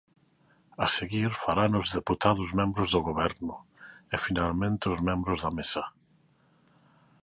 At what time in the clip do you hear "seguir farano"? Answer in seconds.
0.97-1.75